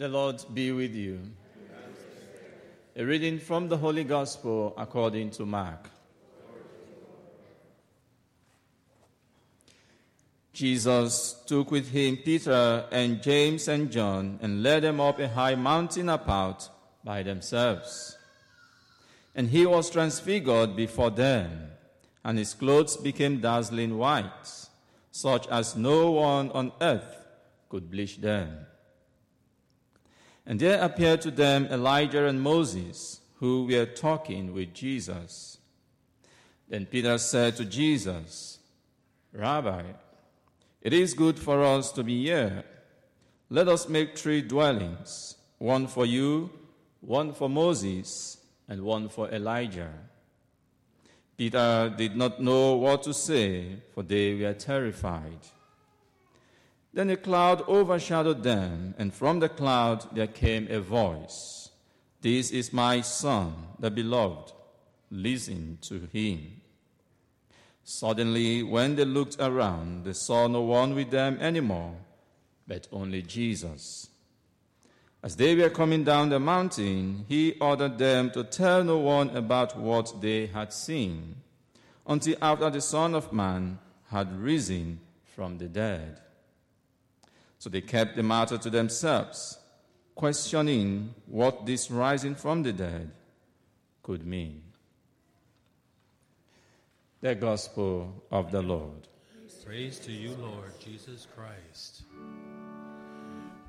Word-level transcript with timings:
The 0.00 0.08
Lord 0.08 0.42
be 0.54 0.72
with 0.72 0.94
you. 0.94 1.20
A 2.96 3.04
reading 3.04 3.38
from 3.38 3.68
the 3.68 3.76
Holy 3.76 4.02
Gospel 4.02 4.72
according 4.78 5.28
to 5.32 5.44
Mark. 5.44 5.90
Jesus 10.54 11.42
took 11.46 11.70
with 11.70 11.90
him 11.90 12.16
Peter 12.16 12.86
and 12.90 13.22
James 13.22 13.68
and 13.68 13.92
John 13.92 14.38
and 14.40 14.62
led 14.62 14.84
them 14.84 15.02
up 15.02 15.18
a 15.18 15.28
high 15.28 15.54
mountain 15.54 16.08
apart 16.08 16.70
by 17.04 17.22
themselves. 17.22 18.16
And 19.34 19.50
he 19.50 19.66
was 19.66 19.90
transfigured 19.90 20.76
before 20.76 21.10
them, 21.10 21.72
and 22.24 22.38
his 22.38 22.54
clothes 22.54 22.96
became 22.96 23.42
dazzling 23.42 23.98
white, 23.98 24.48
such 25.10 25.46
as 25.48 25.76
no 25.76 26.12
one 26.12 26.50
on 26.52 26.72
earth 26.80 27.18
could 27.68 27.90
bleach 27.90 28.16
them. 28.22 28.64
And 30.46 30.58
there 30.58 30.82
appeared 30.82 31.20
to 31.22 31.30
them 31.30 31.66
Elijah 31.66 32.26
and 32.26 32.40
Moses, 32.40 33.20
who 33.36 33.66
were 33.66 33.86
talking 33.86 34.52
with 34.52 34.74
Jesus. 34.74 35.58
Then 36.68 36.86
Peter 36.86 37.18
said 37.18 37.56
to 37.56 37.64
Jesus, 37.64 38.58
Rabbi, 39.32 39.82
it 40.82 40.92
is 40.92 41.14
good 41.14 41.38
for 41.38 41.62
us 41.62 41.92
to 41.92 42.02
be 42.02 42.24
here. 42.24 42.64
Let 43.48 43.68
us 43.68 43.88
make 43.88 44.16
three 44.16 44.42
dwellings 44.42 45.36
one 45.58 45.86
for 45.86 46.06
you, 46.06 46.50
one 47.00 47.34
for 47.34 47.50
Moses, 47.50 48.38
and 48.68 48.82
one 48.82 49.08
for 49.08 49.28
Elijah. 49.30 49.92
Peter 51.36 51.92
did 51.96 52.16
not 52.16 52.40
know 52.40 52.76
what 52.76 53.02
to 53.02 53.12
say, 53.12 53.76
for 53.94 54.02
they 54.02 54.34
were 54.34 54.54
terrified. 54.54 55.38
Then 56.92 57.10
a 57.10 57.16
cloud 57.16 57.62
overshadowed 57.68 58.42
them, 58.42 58.94
and 58.98 59.14
from 59.14 59.38
the 59.38 59.48
cloud 59.48 60.14
there 60.14 60.26
came 60.26 60.66
a 60.70 60.80
voice 60.80 61.70
This 62.20 62.50
is 62.50 62.72
my 62.72 63.00
Son, 63.00 63.54
the 63.78 63.90
beloved. 63.90 64.52
Listen 65.10 65.78
to 65.82 66.08
him. 66.12 66.60
Suddenly, 67.82 68.62
when 68.62 68.96
they 68.96 69.04
looked 69.04 69.36
around, 69.40 70.04
they 70.04 70.12
saw 70.12 70.46
no 70.46 70.62
one 70.62 70.94
with 70.94 71.10
them 71.10 71.38
anymore, 71.40 71.94
but 72.66 72.86
only 72.92 73.22
Jesus. 73.22 74.08
As 75.22 75.36
they 75.36 75.54
were 75.54 75.70
coming 75.70 76.04
down 76.04 76.28
the 76.28 76.38
mountain, 76.38 77.24
he 77.28 77.56
ordered 77.60 77.98
them 77.98 78.30
to 78.30 78.44
tell 78.44 78.84
no 78.84 78.98
one 78.98 79.30
about 79.36 79.76
what 79.76 80.20
they 80.20 80.46
had 80.46 80.72
seen, 80.72 81.36
until 82.06 82.36
after 82.40 82.70
the 82.70 82.80
Son 82.80 83.14
of 83.14 83.32
Man 83.32 83.78
had 84.10 84.38
risen 84.40 85.00
from 85.34 85.58
the 85.58 85.68
dead. 85.68 86.20
So 87.60 87.68
they 87.68 87.82
kept 87.82 88.16
the 88.16 88.22
matter 88.22 88.56
to 88.56 88.70
themselves, 88.70 89.58
questioning 90.14 91.14
what 91.26 91.66
this 91.66 91.90
rising 91.90 92.34
from 92.34 92.62
the 92.62 92.72
dead 92.72 93.10
could 94.02 94.26
mean. 94.26 94.62
The 97.20 97.34
Gospel 97.34 98.24
of 98.30 98.50
the 98.50 98.62
Lord. 98.62 99.08
Praise 99.66 99.98
to 99.98 100.10
you, 100.10 100.34
Lord 100.40 100.72
Jesus 100.82 101.26
Christ. 101.36 102.04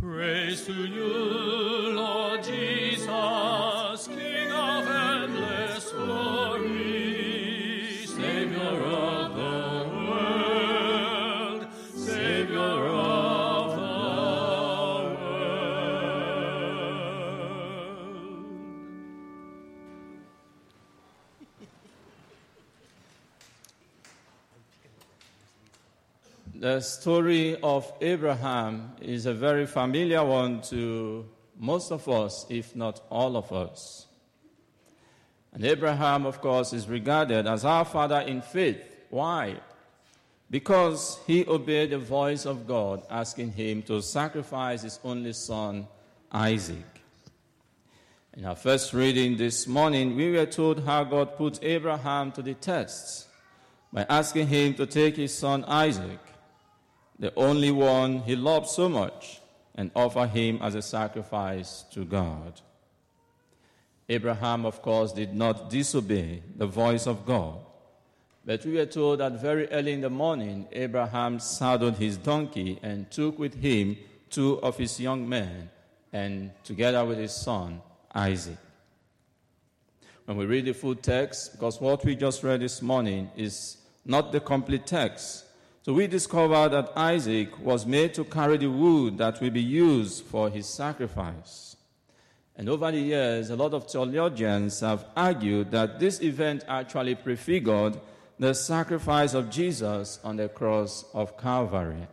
Praise 0.00 0.64
to 0.66 0.72
you, 0.72 1.92
Lord 1.96 2.44
Jesus, 2.44 4.06
King 4.06 4.52
of 4.52 4.86
endless 4.88 5.90
glory, 5.90 6.81
The 26.62 26.78
story 26.78 27.56
of 27.60 27.92
Abraham 28.00 28.92
is 29.00 29.26
a 29.26 29.34
very 29.34 29.66
familiar 29.66 30.24
one 30.24 30.60
to 30.70 31.28
most 31.58 31.90
of 31.90 32.08
us, 32.08 32.46
if 32.48 32.76
not 32.76 33.00
all 33.10 33.36
of 33.36 33.52
us. 33.52 34.06
And 35.52 35.64
Abraham, 35.64 36.24
of 36.24 36.40
course, 36.40 36.72
is 36.72 36.88
regarded 36.88 37.48
as 37.48 37.64
our 37.64 37.84
father 37.84 38.20
in 38.20 38.42
faith. 38.42 38.80
Why? 39.10 39.56
Because 40.50 41.18
he 41.26 41.44
obeyed 41.48 41.90
the 41.90 41.98
voice 41.98 42.46
of 42.46 42.68
God, 42.68 43.02
asking 43.10 43.54
him 43.54 43.82
to 43.82 44.00
sacrifice 44.00 44.82
his 44.82 45.00
only 45.02 45.32
son, 45.32 45.88
Isaac. 46.30 47.02
In 48.34 48.44
our 48.44 48.54
first 48.54 48.94
reading 48.94 49.36
this 49.36 49.66
morning, 49.66 50.14
we 50.14 50.30
were 50.30 50.46
told 50.46 50.84
how 50.84 51.02
God 51.02 51.36
put 51.36 51.58
Abraham 51.64 52.30
to 52.30 52.40
the 52.40 52.54
test 52.54 53.26
by 53.92 54.06
asking 54.08 54.46
him 54.46 54.74
to 54.74 54.86
take 54.86 55.16
his 55.16 55.36
son 55.36 55.64
Isaac, 55.64 56.20
the 57.22 57.32
only 57.36 57.70
one 57.70 58.18
he 58.22 58.34
loved 58.34 58.66
so 58.66 58.88
much, 58.88 59.40
and 59.76 59.92
offer 59.94 60.26
him 60.26 60.58
as 60.60 60.74
a 60.74 60.82
sacrifice 60.82 61.84
to 61.92 62.04
God. 62.04 62.60
Abraham, 64.08 64.66
of 64.66 64.82
course, 64.82 65.12
did 65.12 65.32
not 65.32 65.70
disobey 65.70 66.42
the 66.56 66.66
voice 66.66 67.06
of 67.06 67.24
God. 67.24 67.60
But 68.44 68.64
we 68.64 68.72
were 68.72 68.86
told 68.86 69.20
that 69.20 69.40
very 69.40 69.70
early 69.70 69.92
in 69.92 70.00
the 70.00 70.10
morning, 70.10 70.66
Abraham 70.72 71.38
saddled 71.38 71.94
his 71.94 72.16
donkey 72.16 72.80
and 72.82 73.08
took 73.08 73.38
with 73.38 73.54
him 73.54 73.98
two 74.28 74.60
of 74.60 74.76
his 74.76 74.98
young 74.98 75.28
men, 75.28 75.70
and 76.12 76.50
together 76.64 77.04
with 77.04 77.18
his 77.18 77.32
son, 77.32 77.82
Isaac. 78.12 78.58
When 80.24 80.38
we 80.38 80.46
read 80.46 80.64
the 80.64 80.74
full 80.74 80.96
text, 80.96 81.52
because 81.52 81.80
what 81.80 82.04
we 82.04 82.16
just 82.16 82.42
read 82.42 82.62
this 82.62 82.82
morning 82.82 83.30
is 83.36 83.76
not 84.04 84.32
the 84.32 84.40
complete 84.40 84.88
text, 84.88 85.44
so 85.82 85.92
we 85.92 86.06
discover 86.06 86.68
that 86.68 86.92
Isaac 86.96 87.58
was 87.58 87.84
made 87.86 88.14
to 88.14 88.24
carry 88.24 88.56
the 88.56 88.70
wood 88.70 89.18
that 89.18 89.40
will 89.40 89.50
be 89.50 89.62
used 89.62 90.24
for 90.24 90.48
his 90.48 90.66
sacrifice. 90.66 91.76
And 92.54 92.68
over 92.68 92.92
the 92.92 93.00
years, 93.00 93.50
a 93.50 93.56
lot 93.56 93.74
of 93.74 93.90
theologians 93.90 94.78
have 94.78 95.06
argued 95.16 95.72
that 95.72 95.98
this 95.98 96.22
event 96.22 96.64
actually 96.68 97.16
prefigured 97.16 97.98
the 98.38 98.54
sacrifice 98.54 99.34
of 99.34 99.50
Jesus 99.50 100.20
on 100.22 100.36
the 100.36 100.48
cross 100.48 101.04
of 101.14 101.36
Calvary. 101.36 102.06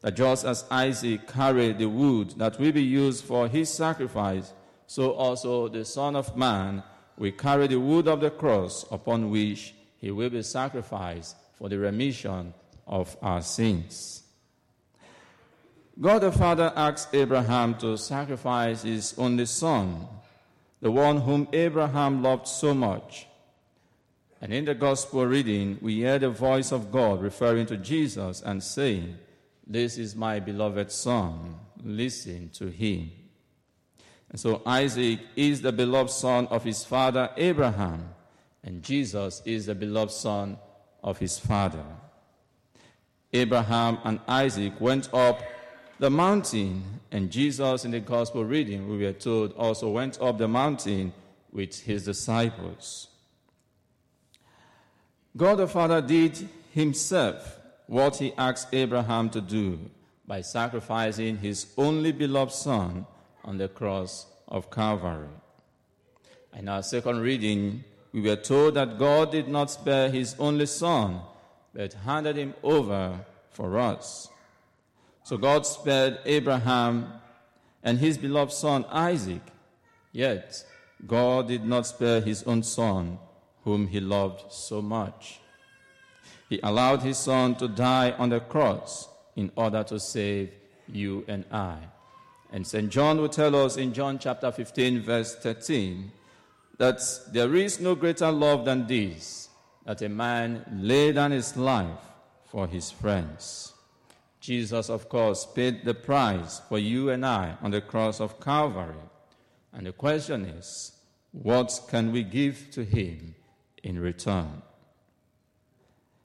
That 0.00 0.16
just 0.16 0.44
as 0.44 0.64
Isaac 0.68 1.28
carried 1.28 1.78
the 1.78 1.88
wood 1.88 2.30
that 2.38 2.58
will 2.58 2.72
be 2.72 2.82
used 2.82 3.24
for 3.24 3.46
his 3.46 3.72
sacrifice, 3.72 4.52
so 4.88 5.12
also 5.12 5.68
the 5.68 5.84
Son 5.84 6.16
of 6.16 6.36
Man 6.36 6.82
will 7.16 7.32
carry 7.32 7.68
the 7.68 7.78
wood 7.78 8.08
of 8.08 8.20
the 8.20 8.30
cross 8.30 8.84
upon 8.90 9.30
which 9.30 9.74
he 9.98 10.10
will 10.10 10.30
be 10.30 10.42
sacrificed 10.42 11.36
for 11.56 11.68
the 11.68 11.78
remission 11.78 12.52
of 12.86 13.16
our 13.22 13.42
sins. 13.42 14.22
God 16.00 16.20
the 16.20 16.32
Father 16.32 16.72
asked 16.74 17.14
Abraham 17.14 17.76
to 17.76 17.96
sacrifice 17.96 18.82
his 18.82 19.14
only 19.16 19.46
son, 19.46 20.08
the 20.80 20.90
one 20.90 21.18
whom 21.18 21.48
Abraham 21.52 22.22
loved 22.22 22.48
so 22.48 22.74
much. 22.74 23.26
And 24.40 24.52
in 24.52 24.64
the 24.64 24.74
gospel 24.74 25.24
reading, 25.24 25.78
we 25.80 25.96
hear 25.96 26.18
the 26.18 26.30
voice 26.30 26.72
of 26.72 26.90
God 26.90 27.22
referring 27.22 27.66
to 27.66 27.76
Jesus 27.76 28.42
and 28.42 28.62
saying, 28.62 29.16
This 29.66 29.96
is 29.96 30.16
my 30.16 30.40
beloved 30.40 30.90
son, 30.90 31.54
listen 31.82 32.50
to 32.54 32.66
him. 32.66 33.10
And 34.30 34.40
so 34.40 34.62
Isaac 34.66 35.20
is 35.36 35.62
the 35.62 35.72
beloved 35.72 36.10
son 36.10 36.48
of 36.48 36.64
his 36.64 36.84
father 36.84 37.30
Abraham, 37.36 38.08
and 38.64 38.82
Jesus 38.82 39.40
is 39.44 39.66
the 39.66 39.76
beloved 39.76 40.10
son 40.12 40.58
of 41.04 41.18
his 41.18 41.38
father. 41.38 41.84
Abraham 43.34 43.98
and 44.04 44.20
Isaac 44.28 44.80
went 44.80 45.12
up 45.12 45.42
the 45.98 46.08
mountain, 46.08 47.00
and 47.10 47.30
Jesus, 47.30 47.84
in 47.84 47.90
the 47.90 48.00
gospel 48.00 48.44
reading, 48.44 48.88
we 48.88 49.04
were 49.04 49.12
told, 49.12 49.52
also 49.54 49.90
went 49.90 50.20
up 50.20 50.38
the 50.38 50.48
mountain 50.48 51.12
with 51.52 51.80
his 51.80 52.04
disciples. 52.04 53.08
God 55.36 55.56
the 55.56 55.66
Father 55.66 56.00
did 56.00 56.48
himself 56.72 57.58
what 57.86 58.16
he 58.16 58.32
asked 58.38 58.68
Abraham 58.72 59.30
to 59.30 59.40
do 59.40 59.78
by 60.26 60.40
sacrificing 60.40 61.38
his 61.38 61.66
only 61.76 62.12
beloved 62.12 62.52
son 62.52 63.06
on 63.44 63.58
the 63.58 63.68
cross 63.68 64.26
of 64.48 64.70
Calvary. 64.70 65.28
In 66.56 66.68
our 66.68 66.82
second 66.82 67.20
reading, 67.20 67.84
we 68.12 68.20
were 68.20 68.36
told 68.36 68.74
that 68.74 68.98
God 68.98 69.32
did 69.32 69.48
not 69.48 69.70
spare 69.70 70.08
his 70.08 70.36
only 70.38 70.66
son, 70.66 71.20
but 71.74 71.92
handed 71.92 72.36
him 72.36 72.54
over 72.62 73.20
for 73.50 73.78
us. 73.78 74.28
So 75.24 75.36
God 75.36 75.66
spared 75.66 76.18
Abraham 76.24 77.12
and 77.82 77.98
his 77.98 78.16
beloved 78.16 78.52
son 78.52 78.84
Isaac, 78.90 79.42
yet 80.12 80.64
God 81.06 81.48
did 81.48 81.64
not 81.64 81.86
spare 81.86 82.20
his 82.20 82.42
own 82.44 82.62
son, 82.62 83.18
whom 83.64 83.88
he 83.88 84.00
loved 84.00 84.52
so 84.52 84.80
much. 84.80 85.40
He 86.48 86.60
allowed 86.62 87.02
his 87.02 87.18
son 87.18 87.56
to 87.56 87.68
die 87.68 88.12
on 88.12 88.28
the 88.28 88.40
cross 88.40 89.08
in 89.34 89.50
order 89.56 89.82
to 89.84 89.98
save 89.98 90.52
you 90.86 91.24
and 91.26 91.44
I. 91.50 91.78
And 92.52 92.66
St. 92.66 92.90
John 92.90 93.18
will 93.20 93.28
tell 93.28 93.56
us 93.56 93.76
in 93.76 93.92
John 93.92 94.18
chapter 94.18 94.52
15, 94.52 95.02
verse 95.02 95.34
13, 95.36 96.12
that 96.78 97.00
there 97.32 97.54
is 97.54 97.80
no 97.80 97.94
greater 97.94 98.30
love 98.30 98.64
than 98.64 98.86
this, 98.86 99.48
that 99.84 100.02
a 100.02 100.08
man 100.08 100.64
lay 100.72 101.12
down 101.12 101.30
his 101.30 101.56
life 101.56 102.00
for 102.46 102.66
his 102.66 102.90
friends. 102.90 103.72
Jesus, 104.40 104.90
of 104.90 105.08
course, 105.08 105.46
paid 105.46 105.84
the 105.84 105.94
price 105.94 106.60
for 106.68 106.78
you 106.78 107.10
and 107.10 107.24
I 107.24 107.56
on 107.62 107.70
the 107.70 107.80
cross 107.80 108.20
of 108.20 108.40
Calvary. 108.40 108.94
And 109.72 109.86
the 109.86 109.92
question 109.92 110.44
is, 110.44 110.92
what 111.32 111.80
can 111.88 112.12
we 112.12 112.22
give 112.22 112.70
to 112.72 112.84
him 112.84 113.34
in 113.82 113.98
return? 113.98 114.62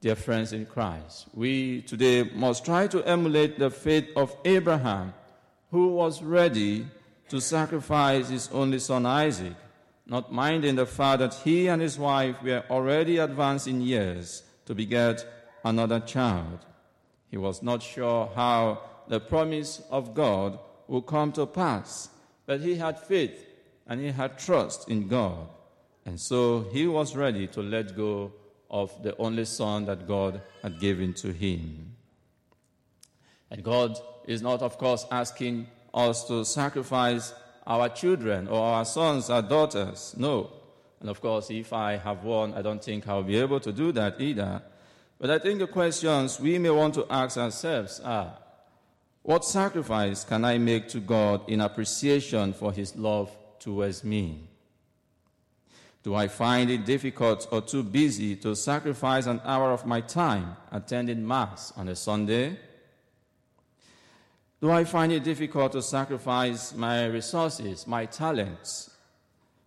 Dear 0.00 0.16
friends 0.16 0.52
in 0.52 0.66
Christ, 0.66 1.26
we 1.32 1.82
today 1.82 2.24
must 2.34 2.64
try 2.64 2.86
to 2.88 3.02
emulate 3.04 3.58
the 3.58 3.70
faith 3.70 4.08
of 4.16 4.36
Abraham, 4.44 5.14
who 5.70 5.88
was 5.88 6.22
ready 6.22 6.86
to 7.28 7.40
sacrifice 7.40 8.28
his 8.28 8.48
only 8.52 8.78
son 8.78 9.06
Isaac, 9.06 9.54
not 10.12 10.30
minding 10.30 10.76
the 10.76 10.84
fact 10.84 11.20
that 11.20 11.32
he 11.42 11.68
and 11.68 11.80
his 11.80 11.98
wife 11.98 12.36
were 12.42 12.62
already 12.68 13.16
advanced 13.16 13.66
in 13.66 13.80
years 13.80 14.42
to 14.66 14.74
beget 14.74 15.24
another 15.64 16.00
child. 16.00 16.58
He 17.30 17.38
was 17.38 17.62
not 17.62 17.82
sure 17.82 18.30
how 18.34 18.82
the 19.08 19.20
promise 19.20 19.82
of 19.90 20.12
God 20.12 20.58
would 20.86 21.06
come 21.06 21.32
to 21.32 21.46
pass, 21.46 22.10
but 22.44 22.60
he 22.60 22.76
had 22.76 23.00
faith 23.00 23.46
and 23.86 24.02
he 24.02 24.08
had 24.08 24.38
trust 24.38 24.86
in 24.90 25.08
God. 25.08 25.48
And 26.04 26.20
so 26.20 26.68
he 26.70 26.86
was 26.86 27.16
ready 27.16 27.46
to 27.46 27.62
let 27.62 27.96
go 27.96 28.34
of 28.70 28.92
the 29.02 29.16
only 29.16 29.46
son 29.46 29.86
that 29.86 30.06
God 30.06 30.42
had 30.62 30.78
given 30.78 31.14
to 31.14 31.32
him. 31.32 31.94
And 33.50 33.62
God 33.62 33.98
is 34.26 34.42
not, 34.42 34.60
of 34.60 34.76
course, 34.76 35.06
asking 35.10 35.68
us 35.94 36.24
to 36.28 36.44
sacrifice 36.44 37.32
our 37.66 37.88
children 37.88 38.48
or 38.48 38.60
our 38.60 38.84
sons, 38.84 39.30
our 39.30 39.42
daughters. 39.42 40.14
No. 40.16 40.50
And 41.00 41.10
of 41.10 41.20
course, 41.20 41.50
if 41.50 41.72
I 41.72 41.96
have 41.96 42.22
one, 42.24 42.54
I 42.54 42.62
don't 42.62 42.82
think 42.82 43.08
I'll 43.08 43.22
be 43.22 43.36
able 43.36 43.60
to 43.60 43.72
do 43.72 43.92
that 43.92 44.20
either. 44.20 44.62
But 45.18 45.30
I 45.30 45.38
think 45.38 45.58
the 45.58 45.66
questions 45.66 46.40
we 46.40 46.58
may 46.58 46.70
want 46.70 46.94
to 46.94 47.06
ask 47.10 47.36
ourselves 47.36 48.00
are 48.00 48.36
what 49.22 49.44
sacrifice 49.44 50.24
can 50.24 50.44
I 50.44 50.58
make 50.58 50.88
to 50.88 51.00
God 51.00 51.48
in 51.48 51.60
appreciation 51.60 52.52
for 52.52 52.72
his 52.72 52.96
love 52.96 53.30
towards 53.60 54.02
me? 54.02 54.48
Do 56.02 56.16
I 56.16 56.26
find 56.26 56.68
it 56.68 56.84
difficult 56.84 57.46
or 57.52 57.60
too 57.60 57.84
busy 57.84 58.34
to 58.36 58.56
sacrifice 58.56 59.26
an 59.26 59.40
hour 59.44 59.70
of 59.70 59.86
my 59.86 60.00
time 60.00 60.56
attending 60.72 61.24
Mass 61.24 61.72
on 61.76 61.88
a 61.88 61.94
Sunday? 61.94 62.58
Do 64.62 64.70
I 64.70 64.84
find 64.84 65.12
it 65.12 65.24
difficult 65.24 65.72
to 65.72 65.82
sacrifice 65.82 66.74
my 66.74 67.04
resources, 67.06 67.86
my 67.86 68.06
talents 68.06 68.90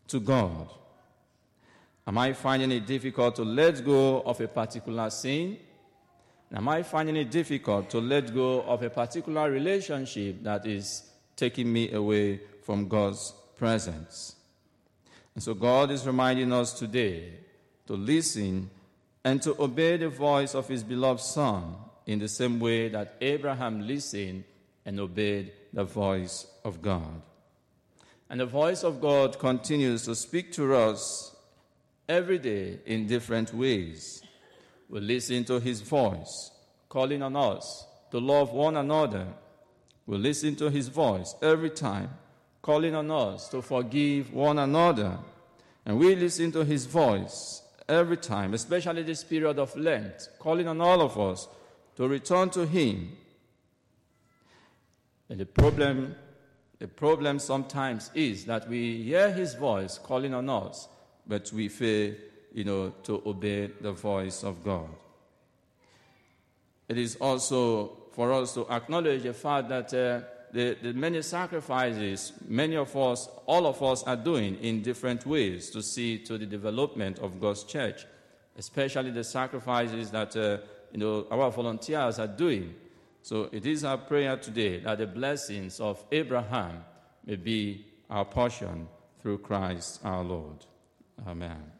to 0.08 0.20
God? 0.20 0.70
Am 2.08 2.18
I 2.18 2.34
finding 2.34 2.72
it 2.72 2.88
difficult 2.88 3.36
to 3.36 3.44
let 3.44 3.84
go 3.86 4.22
of 4.22 4.42
a 4.42 4.48
particular 4.48 5.12
sin? 5.12 5.58
Am 6.52 6.68
I 6.70 6.82
finding 6.82 7.18
it 7.18 7.30
difficult 7.30 7.90
to 7.92 8.00
let 8.00 8.34
go 8.34 8.62
of 8.62 8.82
a 8.82 8.90
particular 8.90 9.52
relationship 9.52 10.42
that 10.44 10.66
is 10.66 11.04
taking 11.36 11.72
me 11.72 11.92
away 11.92 12.40
from 12.64 12.88
God's 12.88 13.34
presence. 13.58 14.36
And 15.34 15.44
so 15.44 15.54
God 15.54 15.92
is 15.92 16.06
reminding 16.06 16.52
us 16.54 16.74
today 16.74 17.34
to 17.88 17.94
listen 17.94 18.70
and 19.24 19.42
to 19.42 19.62
obey 19.62 19.98
the 19.98 20.10
voice 20.10 20.56
of 20.56 20.68
his 20.68 20.84
beloved 20.84 21.22
Son 21.22 21.76
in 22.06 22.20
the 22.20 22.28
same 22.28 22.60
way 22.60 22.90
that 22.90 23.16
Abraham 23.22 23.86
listened 23.86 24.44
and 24.86 25.00
obeyed 25.00 25.52
the 25.74 25.84
voice 25.84 26.48
of 26.64 26.82
God. 26.82 27.22
And 28.30 28.40
the 28.40 28.46
voice 28.46 28.84
of 28.84 29.02
God 29.02 29.38
continues 29.40 30.06
to 30.06 30.16
speak 30.16 30.52
to 30.54 30.76
us 30.76 31.36
every 32.08 32.40
day 32.40 32.80
in 32.86 33.08
different 33.08 33.54
ways. 33.54 34.24
We 34.90 35.00
listen 35.00 35.44
to 35.46 35.60
his 35.60 35.82
voice 35.82 36.52
calling 36.90 37.22
on 37.22 37.36
us 37.36 37.86
to 38.12 38.20
love 38.20 38.52
one 38.52 38.78
another. 38.78 39.28
We 40.06 40.18
listen 40.18 40.56
to 40.58 40.70
his 40.70 40.88
voice 40.88 41.36
every 41.42 41.72
time 41.72 42.10
calling 42.62 42.96
on 42.96 43.12
us 43.12 43.48
to 43.50 43.62
forgive 43.62 44.34
one 44.34 44.58
another. 44.58 45.20
And 45.86 46.00
we 46.00 46.16
listen 46.16 46.52
to 46.54 46.64
his 46.64 46.88
voice 46.88 47.62
every 47.88 48.18
time, 48.18 48.56
especially 48.56 49.04
this 49.04 49.24
period 49.24 49.60
of 49.60 49.76
Lent, 49.76 50.30
calling 50.40 50.68
on 50.68 50.82
all 50.82 51.02
of 51.02 51.20
us 51.20 51.48
to 51.96 52.08
return 52.08 52.50
to 52.50 52.66
him. 52.66 53.16
And 55.30 55.40
the 55.40 55.46
problem, 55.46 56.16
the 56.80 56.88
problem 56.88 57.40
sometimes 57.40 58.12
is 58.14 58.46
that 58.46 58.70
we 58.70 59.04
hear 59.04 59.32
his 59.32 59.56
voice 59.56 59.98
calling 59.98 60.34
on 60.34 60.50
us, 60.50 60.88
but 61.28 61.52
we 61.52 61.68
fail, 61.68 62.14
you 62.54 62.64
know, 62.64 62.90
to 63.04 63.22
obey 63.26 63.72
the 63.82 63.92
voice 63.92 64.44
of 64.44 64.64
God. 64.64 64.90
It 66.88 66.98
is 66.98 67.16
also 67.16 67.98
for 68.14 68.32
us 68.32 68.54
to 68.54 68.68
acknowledge 68.70 69.24
the 69.24 69.34
fact 69.34 69.70
that 69.70 69.94
uh, 69.94 70.22
the, 70.54 70.78
the 70.82 70.94
many 70.94 71.22
sacrifices 71.22 72.32
many 72.48 72.78
of 72.78 72.96
us, 72.96 73.28
all 73.46 73.66
of 73.68 73.82
us, 73.84 74.04
are 74.04 74.16
doing 74.16 74.56
in 74.62 74.82
different 74.82 75.26
ways 75.26 75.70
to 75.72 75.82
see 75.82 76.20
to 76.20 76.38
the 76.38 76.46
development 76.46 77.20
of 77.20 77.42
God's 77.42 77.64
church, 77.64 78.06
especially 78.58 79.12
the 79.12 79.24
sacrifices 79.24 80.12
that 80.12 80.36
uh, 80.38 80.58
you 80.92 81.00
know, 81.00 81.28
our 81.30 81.52
volunteers 81.52 82.20
are 82.20 82.28
doing. 82.28 82.74
So 83.26 83.50
it 83.52 83.66
is 83.66 83.84
our 83.84 83.98
prayer 83.98 84.38
today 84.38 84.82
that 84.82 85.00
the 85.00 85.08
blessings 85.08 85.80
of 85.80 86.06
Abraham 86.12 86.86
may 87.26 87.38
be 87.38 87.88
our 88.08 88.24
portion 88.24 88.88
through 89.20 89.40
Christ 89.40 90.00
our 90.04 90.24
Lord. 90.24 90.64
Amen. 91.26 91.75